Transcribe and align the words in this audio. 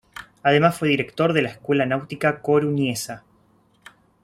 Además 0.41 0.79
fue 0.79 0.87
director 0.87 1.31
de 1.31 1.43
la 1.43 1.49
Escuela 1.49 1.85
Náutica 1.85 2.41
coruñesa. 2.41 3.23